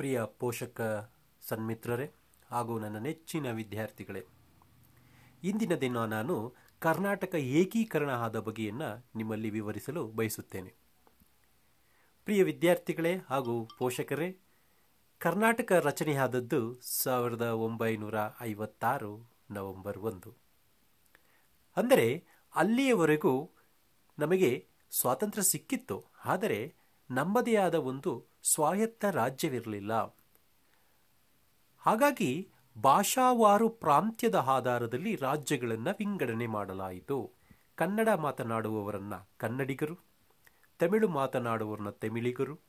[0.00, 0.80] ಪ್ರಿಯ ಪೋಷಕ
[1.42, 2.04] ಸನ್ಮಿತ್ರರೇ
[2.50, 4.22] ಹಾಗೂ ನನ್ನ ನೆಚ್ಚಿನ ವಿದ್ಯಾರ್ಥಿಗಳೇ,
[5.42, 6.36] ಇಂದಿನ ದಿನ ನಾನು
[6.78, 10.72] ಕರ್ನಾಟಕ ಏಕೀಕರಣ ಆದ ಬಗೆಯನ್ನು ನಿಮ್ಮಲ್ಲಿ ವಿವರಿಸಲು ಬಯಸುತ್ತೇನೆ.
[12.24, 14.30] ಪ್ರಿಯ ವಿದ್ಯಾರ್ಥಿಗಳೇ ಹಾಗೂ ಪೋಷಕರೇ,
[15.18, 19.14] ಕರ್ನಾಟಕ ರಚನೆಯಾದದ್ದು ಸಾವಿರದ ಒಂಬೈನೂರ ಐವತ್ತಾರು
[19.50, 20.32] ನವೆಂಬರ್ ಒಂದು.
[21.76, 22.08] ಅಂದರೆ
[22.54, 23.34] ಅಲ್ಲಿಯವರೆಗೂ
[24.18, 24.52] ನಮಗೆ
[24.90, 26.60] ಸ್ವಾತಂತ್ರ್ಯ ಸಿಕ್ಕಿತ್ತು, ಆದರೆ
[27.10, 29.92] ನಮ್ಮದೇ ಆದ ಒಂದು ಸ್ವಾಯತ್ತ ರಾಜ್ಯವಿರಲಿಲ್ಲ.
[31.78, 32.48] ಹಾಗಾಗಿ
[32.82, 37.32] ಭಾಷಾವಾರು ಪ್ರಾಂತ್ಯದ ಆಧಾರದಲ್ಲಿ ರಾಜ್ಯಗಳನ್ನು ವಿಂಗಡಣೆ ಮಾಡಲಾಯಿತು.
[37.74, 39.98] ಕನ್ನಡ ಮಾತನಾಡುವವರನ್ನು ಕನ್ನಡಿಗರು,
[40.78, 42.60] ತಮಿಳು ಮಾತನಾಡುವವರನ್ನ ತಮಿಳಿಗರು,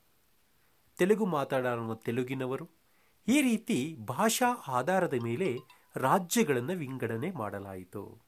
[0.98, 2.70] ತೆಲುಗು ಮಾತನಾಡುವ ತೆಲುಗಿನವರು,
[3.28, 5.58] ಈ ರೀತಿ ಭಾಷಾ ಆಧಾರದ ಮೇಲೆ
[5.96, 8.22] ರಾಜ್ಯಗಳನ್ನು ವಿಂಗಡಣೆ ಮಾಡಲಾಯಿತು.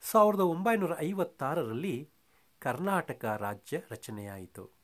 [0.00, 2.10] ಸಾವಿರದ ಒಂಬೈನೂರ ಐವತ್ತಾರರಲ್ಲಿ
[2.58, 4.75] ಕರ್ನಾಟಕ ರಾಜ್ಯ ರಚನೆಯಾಯಿತು.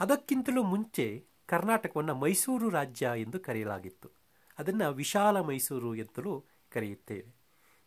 [0.00, 4.10] ಅದಕ್ಕಿಂತಲೂ ಮುಂಚೆ ಕರ್ನಾಟಕವನ್ನು ಮೈಸೂರು ರಾಜ್ಯ ಎಂದು ಕರೆಯಲಾಗಿತ್ತು.
[4.58, 7.34] ಅದನ್ನು ವಿಶಾಲ ಮೈಸೂರು ಎಂತಲೂ ಕರೆಯುತ್ತೇವೆ.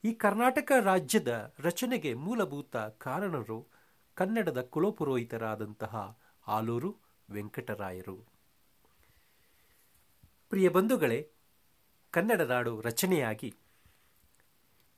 [0.03, 3.67] ಈ ಕರ್ನಾಟಕ ರಾಜ್ಯದ ರಚನೆಗೆ ಮೂಲಭೂತ ಕಾರಣರು
[4.15, 6.97] ಕನ್ನಡದ ಕುಲಪುರೋಹಿತರಾದಂತಹ ಆಲೂರು
[7.31, 8.33] ವೆಂಕಟರಾಯರು.
[10.49, 11.31] ಪ್ರಿಯ ಬಂಧುಗಳೇ,
[12.11, 13.53] ಕನ್ನಡ ನಾಡು ರಚನೆಯಾಗಿ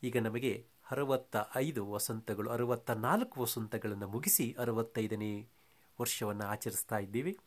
[0.03, 5.47] ಈಗ ನಮಗೆ ಅರವತ್ತ ಐದು ವಸಂತಗಳು ಅರವತ್ತ ನಾಲ್ಕು ವಸಂತಗಳನ್ನು ಮುಗಿಸಿ ಅರವತ್ತೈದನೇ
[5.99, 7.39] ವರ್ಷವನ್ನು ಆಚರಿಸ್ತಾ ಇದ್ದೀವಿ.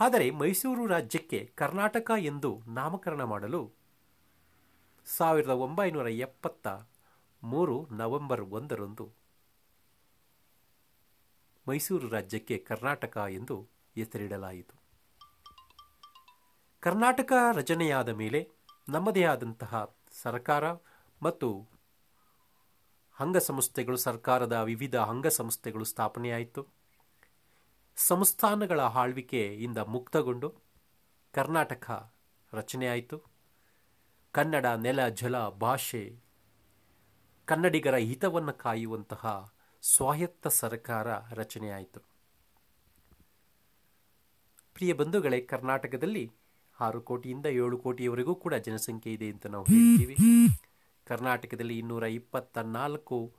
[0.00, 3.72] ಆದರೆ ಮೈಸೂರು ರಾಜ್ಯಕ್ಕೆ ಕರ್ನಾಟಕ ಎಂದು ನಾಮಕರಣ ಮಾಡಲು
[5.06, 6.68] ಸಾವಿರದ ಒಂಬೈನೂರ ಎಪ್ಪತ್ತ
[7.42, 9.14] ಮೂರು ನವೆಂಬರ್ ಒಂದರಂದು
[11.68, 14.76] ಮೈಸೂರು ರಾಜ್ಯಕ್ಕೆ ಕರ್ನಾಟಕ ಎಂದು ಹೆಸರಿಡಲಾಯಿತು.
[16.80, 18.50] ಕರ್ನಾಟಕ ರಚನೆಯಾದ ಮೇಲೆ
[18.88, 20.72] ನಮ್ಮದೇ ಆದಂತಹ ಸರ್ಕಾರ
[21.22, 21.68] ಮತ್ತು
[23.20, 26.77] ಅಂಗಸಂಸ್ಥೆಗಳು ಸರ್ಕಾರದ ವಿವಿಧ ಅಂಗಸಂಸ್ಥೆಗಳು ಸ್ಥಾಪನೆಯಾಯಿತು.
[28.06, 30.54] ಸಂಸ್ಥಾನಗಳ ಆಳ್ವಿಕೆಯಿಂದ ಮುಕ್ತಗೊಂಡು
[31.32, 32.14] ಕರ್ನಾಟಕ
[32.52, 33.22] ರಚನೆಯಾಯಿತು.
[34.32, 36.20] ಕನ್ನಡ ನೆಲ ಜಲ ಭಾಷೆ
[37.44, 42.00] ಕನ್ನಡಿಗರ ಹಿತವನ್ನು ಕಾಯುವಂತಹ ಸ್ವಾಯತ್ತ ಸರ್ಕಾರ ರಚನೆಯಾಯಿತು.
[44.74, 46.32] ಪ್ರಿಯ ಬಂಧುಗಳೇ, ಕರ್ನಾಟಕದಲ್ಲಿ
[46.80, 50.16] ಆರು ಕೋಟಿಯಿಂದ ಏಳು ಕೋಟಿಯವರೆಗೂ ಕೂಡ ಜನಸಂಖ್ಯೆ ಇದೆ ಅಂತ ನಾವು ಹೇಳ್ತೀವಿ
[51.04, 53.36] ಕರ್ನಾಟಕದಲ್ಲಿ ಇನ್ನೂರ ಇಪ್ಪತ್ತ ನಾಲ್ಕು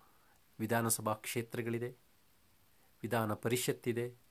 [0.59, 1.90] ವಿಧಾನಸಭಾ ಕ್ಷೇತ್ರಗಳಿದೆ.
[3.03, 4.28] ವಿಧಾನ ಪರಿಷತ್ತಿದೆ.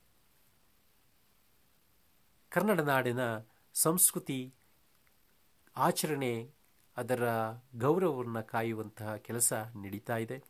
[2.49, 3.19] ಕನ್ನಡ ನಾಡಿನ
[3.73, 4.53] ಸಂಸ್ಕೃತಿ
[5.77, 6.51] ಆಚರಣೆ,
[6.97, 7.29] ಅದರ
[7.75, 10.43] ಗೌರವವನ್ನು ಕಾಯುವಂತಹ ಕೆಲಸ ನಡೀತಾ ಇದೆ.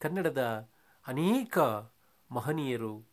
[0.00, 0.68] ಕನ್ನಡದ
[1.06, 1.58] ಅನೇಕ
[2.30, 3.04] ಮಹನೀಯರು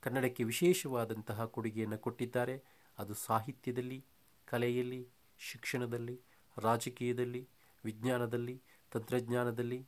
[0.00, 2.62] ಕನ್ನಡಕ್ಕೆ ವಿಶೇಷವಾದಂತಹ ಕೊಡುಗೆಯನ್ನು ಕೊಟ್ಟಿದ್ದಾರೆ.
[2.98, 4.04] ಅದು ಸಾಹಿತ್ಯದಲ್ಲಿ,
[4.44, 5.08] ಕಲೆಯಲ್ಲಿ,
[5.38, 6.20] ಶಿಕ್ಷಣದಲ್ಲಿ,
[6.58, 7.48] ರಾಜಕೀಯದಲ್ಲಿ,
[7.84, 9.86] ವಿಜ್ಞಾನದಲ್ಲಿ, ತಂತ್ರಜ್ಞಾನದಲ್ಲಿ,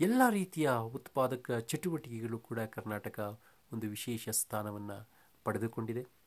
[0.00, 3.40] ಎಲ್ಲ ರೀತಿಯ ಉತ್ಪಾದಕ ಚಟುವಟಿಕೆಗಳು ಕೂಡ ಕರ್ನಾಟಕ
[3.72, 5.08] ಒಂದು ವಿಶೇಷ ಸ್ಥಾನವನ್ನು
[5.44, 6.23] ಪಡೆದುಕೊಂಡಿದೆ.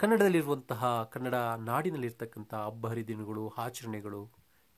[0.00, 1.34] ಕನ್ನಡದಲ್ಲಿರುವಂತಹ ಕನ್ನಡ
[1.68, 4.20] ನಾಡಿನಲ್ಲಿರ್ತಕ್ಕಂಥ ಹಬ್ಬ ಹರಿದಿನಗಳು ಆಚರಣೆಗಳು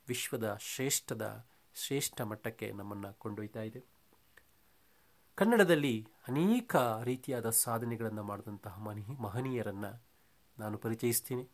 [0.08, 3.80] ವಿಶ್ವದ ಶ್ರೇಷ್ಠದ ಶ್ರೇಷ್ಠ ಮಟ್ಟಕ್ಕೆ ನಮ್ಮನ್ನು ಕೊಂಡೊಯ್ತಾ ಇದೆ.
[5.38, 9.90] ಕನ್ನಡದಲ್ಲಿ ಅನೇಕ ರೀತಿಯಾದ ಸಾಧನೆಗಳನ್ನು ಮಾಡಿದಂತಹ ಮನಿ ಮಹನೀಯರನ್ನು
[10.58, 11.44] ನಾನು ಪರಿಚಯಿಸ್ತೀನಿ.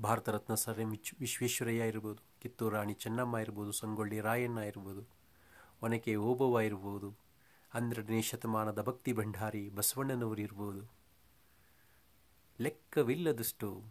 [0.00, 0.90] ಭಾರತ ರತ್ನ ಸರ್ ಎಂ
[1.20, 5.04] ವಿಶ್ವೇಶ್ವರಯ್ಯ ಇರ್ಬೋದು, ಕಿತ್ತೂರು ರಾಣಿ ಚೆನ್ನಮ್ಮ ಇರ್ಬೋದು, ಸಂಗೊಳ್ಳಿ ರಾಯಣ್ಣ ಇರ್ಬೋದು,
[5.82, 7.10] ಒನಕೆ ಓಬವ್ವ ಇರ್ಬೋದು,
[7.74, 11.01] ಹನ್ನೆರಡನೇ ಶತಮಾನದ ಭಕ್ತಿ ಭಂಡಾರಿ ಬಸವಣ್ಣನವರು ಇರ್ಬೋದು
[12.62, 13.84] ಲೆಕ್ಕವಿಲ್ಲದಷ್ಟು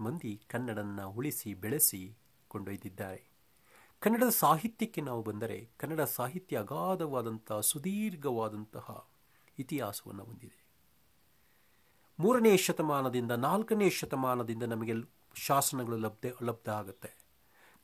[0.00, 2.16] ಮಂದಿ ಕನ್ನಡನ್ನ ಉಳಿಸಿ, ಬೆಳೆಸಿ
[2.48, 3.22] ಕೊಂಡೊಯ್ದಿದ್ದಾರೆ.
[4.00, 9.08] ಕನ್ನಡದ ಸಾಹಿತ್ಯಕ್ಕೆ ನಾವು ಬಂದರೆ ಕನ್ನಡ ಸಾಹಿತ್ಯ ಅಗಾಧವಾದಂತಹ ಸುದೀರ್ಘವಾದಂತಹ
[9.58, 10.58] ಇತಿಹಾಸವನ್ನು ಹೊಂದಿದೆ.
[12.18, 14.92] ಮೂರನೇ ಶತಮಾನದಿಂದ ನಾಲ್ಕನೇ ಶತಮಾನದಿಂದ ನಮಗೆ
[15.34, 17.10] ಶಾಸನಗಳು ಲಬ್ಧ ಲಬ್ಧ ಆಗುತ್ತೆ.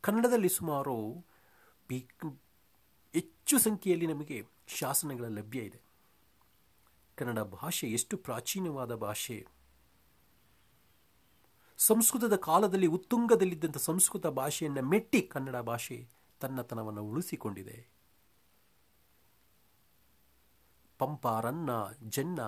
[0.01, 0.95] ಕನ್ನಡದಲ್ಲಿ ಸುಮಾರು
[3.13, 5.81] ಹೆಚ್ಚು ಸಂಖ್ಯೆಯಲ್ಲಿ ನಮಗೆ ಶಾಸನಗಳ ಲಭ್ಯ ಇದೆ.
[7.15, 9.58] ಕನ್ನಡ ಭಾಷೆ ಎಷ್ಟು ಪ್ರಾಚೀನವಾದ ಭಾಷೆ
[11.81, 16.09] ಸಂಸ್ಕೃತದ ಕಾಲದಲ್ಲಿ ಉತ್ತುಂಗದಲ್ಲಿದ್ದಂಥ ಸಂಸ್ಕೃತ ಭಾಷೆಯನ್ನು ಮೆಟ್ಟಿ ಕನ್ನಡ ಭಾಷೆ
[16.39, 17.89] ತನ್ನತನವನ್ನು ಉಳಿಸಿಕೊಂಡಿದೆ.
[20.97, 21.69] ಪಂಪ ರನ್ನ
[22.09, 22.39] ಜನ್ನ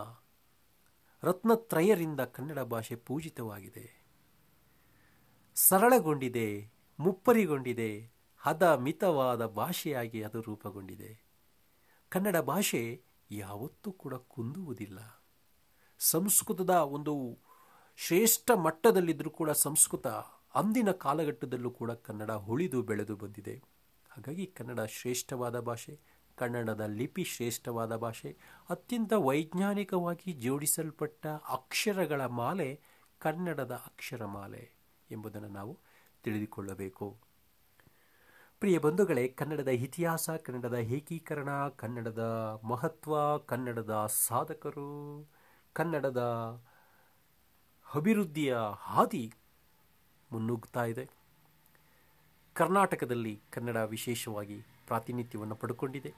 [1.24, 4.05] ರತ್ನತ್ರಯರಿಂದ ಕನ್ನಡ ಭಾಷೆ ಪೂಜಿತವಾಗಿದೆ.
[5.55, 11.23] ಸರಳಗೊಂಡಿದೆ, ಮುಪ್ಪರಿಗೊಂಡಿದೆ ಹದ ಮಿತವಾದ ಭಾಷೆಯಾಗಿ ಅದು ರೂಪುಗೊಂಡಿದೆ.
[12.09, 15.23] ಕನ್ನಡ ಭಾಷೆ ಯಾವತ್ತೂ ಕೂಡ ಕುಂದುವುದಿಲ್ಲ.
[16.00, 17.38] ಸಂಸ್ಕೃತದ ಒಂದು
[18.08, 20.08] ಶ್ರೇಷ್ಠ ಮಟ್ಟದಲ್ಲಿದ್ದರೂ ಕೂಡ ಸಂಸ್ಕೃತ
[20.56, 23.56] ಅಂದಿನ ಕಾಲಘಟ್ಟದಲ್ಲೂ ಕೂಡ ಕನ್ನಡ ಉಳಿದು ಬೆಳೆದು ಬಂದಿದೆ.
[24.12, 26.00] ಹಾಗಾಗಿ ಕನ್ನಡ ಶ್ರೇಷ್ಠವಾದ ಭಾಷೆ,
[26.36, 28.38] ಕನ್ನಡದ ಲಿಪಿ ಶ್ರೇಷ್ಠವಾದ ಭಾಷೆ,
[28.70, 32.82] ಅತ್ಯಂತ ವೈಜ್ಞಾನಿಕವಾಗಿ ಜೋಡಿಸಲ್ಪಟ್ಟ ಅಕ್ಷರಗಳ ಮಾಲೆ
[33.20, 34.72] ಕನ್ನಡದ ಅಕ್ಷರಮಾಲೆ
[35.12, 35.80] ಎಂಬುದನ್ನು ನಾವು
[36.24, 37.18] ತಿಳಿದುಕೊಳ್ಳಬೇಕು.
[38.59, 42.20] ಪ್ರಿಯ ಬಂಧುಗಳೇ, ಕನ್ನಡದ ಇತಿಹಾಸ, ಕನ್ನಡದ ಏಕೀಕರಣ, ಕನ್ನಡದ
[42.64, 45.30] ಮಹತ್ವ, ಕನ್ನಡದ ಸಾಧಕರು,
[45.74, 46.22] ಕನ್ನಡದ
[47.96, 49.34] ಅಭಿವೃದ್ಧಿಯ ಹಾದಿ
[50.32, 51.09] ಮುನ್ನುಗ್ತಾ ಇದೆ.
[52.53, 56.14] ಕರ್ನಾಟಕದಲ್ಲಿ ಕನ್ನಡ ವಿಶೇಷವಾಗಿ ಪ್ರಾತಿನಿಧ್ಯವನ್ನು ಪಡ್ಕೊಂಡಿದೆ.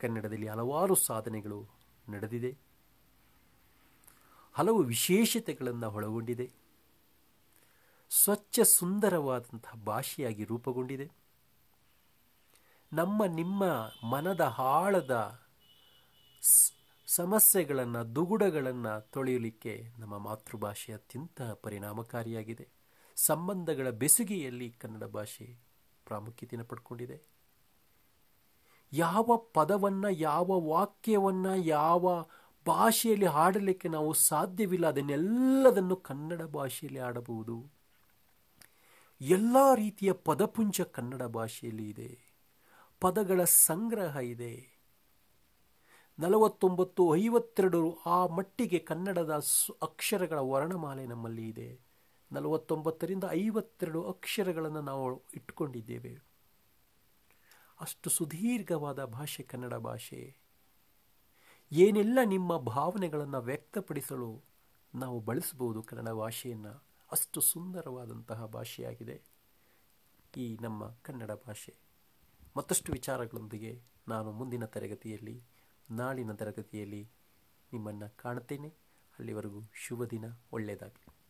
[0.00, 1.66] ಕನ್ನಡದಲ್ಲಿ ಹಲವಾರು ಸಾಧನೆಗಳು
[2.08, 2.58] ನಡೆದಿದೆ.
[4.52, 6.52] ಹಲವು ವಿಶೇಷತೆಗಳನ್ನು ಒಳಗೊಂಡಿದೆ.
[8.10, 11.10] ಸ್ವಚ್ಛ ಸುಂದರವಾದಂತಹ ಭಾಷೆಯಾಗಿ ರೂಪುಗೊಂಡಿದೆ.
[12.92, 13.64] ನಮ್ಮ ನಿಮ್ಮ
[14.10, 15.40] ಮನದ ಆಳದ
[17.06, 22.68] ಸಮಸ್ಯೆಗಳನ್ನು, ದುಗುಡಗಳನ್ನು ತೊಳೆಯಲಿಕ್ಕೆ ನಮ್ಮ ಮಾತೃಭಾಷೆ ಅತ್ಯಂತ ಪರಿಣಾಮಕಾರಿಯಾಗಿದೆ.
[23.16, 25.58] ಸಂಬಂಧಗಳ ಬೆಸುಗೆಯಲ್ಲಿ ಕನ್ನಡ ಭಾಷೆ
[26.04, 27.22] ಪ್ರಾಮುಖ್ಯತೆಯನ್ನು ಪಡ್ಕೊಂಡಿದೆ.
[28.92, 32.26] ಯಾವ ಪದವನ್ನು, ಯಾವ ವಾಕ್ಯವನ್ನು, ಯಾವ
[32.66, 37.70] ಭಾಷೆಯಲ್ಲಿ ಹಾಡಲಿಕ್ಕೆ ನಾವು ಸಾಧ್ಯವಿಲ್ಲ, ಅದನ್ನೆಲ್ಲದನ್ನು ಕನ್ನಡ ಭಾಷೆಯಲ್ಲಿ ಆಡಬಹುದು
[39.20, 42.34] ಎಲ್ಲ ರೀತಿಯ ಪದಪುಂಜ ಕನ್ನಡ ಭಾಷೆಯಲ್ಲಿ ಇದೆ.
[43.00, 44.73] ಪದಗಳ ಸಂಗ್ರಹ ಇದೆ.
[46.18, 49.30] ನಲವತ್ತೊಂಬತ್ತು ಐವತ್ತೆರಡು ಆ ಮಟ್ಟಿಗೆ ಕನ್ನಡದ
[49.82, 51.80] ಅಕ್ಷರಗಳ ವರ್ಣಮಾಲೆ ನಮ್ಮಲ್ಲಿ ಇದೆ.
[52.32, 56.18] ನಲವತ್ತೊಂಬತ್ತರಿಂದ ಐವತ್ತೆರಡು ಅಕ್ಷರಗಳನ್ನು ನಾವು ಇಟ್ಕೊಂಡಿದ್ದೇವೆ
[57.80, 60.36] ಅಷ್ಟು ಸುದೀರ್ಘವಾದ ಭಾಷೆ ಕನ್ನಡ ಭಾಷೆ.
[61.72, 64.42] ಏನೆಲ್ಲ ನಿಮ್ಮ ಭಾವನೆಗಳನ್ನು ವ್ಯಕ್ತಪಡಿಸಲು
[64.94, 69.22] ನಾವು ಬಳಸಬಹುದು ಕನ್ನಡ ಭಾಷೆಯನ್ನು, ಅಷ್ಟು ಸುಂದರವಾದಂತಹ ಭಾಷೆಯಾಗಿದೆ
[70.36, 71.74] ಈ ನಮ್ಮ ಕನ್ನಡ ಭಾಷೆ.
[72.56, 75.42] ಮತ್ತಷ್ಟು ವಿಚಾರಗಳೊಂದಿಗೆ ನಾನು ಮುಂದಿನ ತರಗತಿಯಲ್ಲಿ
[75.90, 77.10] ನಾಳಿನ ತರಗತಿಯಲ್ಲಿ
[77.72, 78.68] ನಿಮ್ಮನ್ನು ಕಾಣ್ತೇನೆ
[79.18, 81.23] ಅಲ್ಲಿವರೆಗೂ ಶುಭ ದಿನ ಒಳ್ಳೆಯದಾಗಲಿ.